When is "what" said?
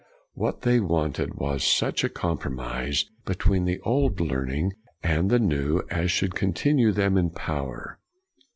0.33-0.61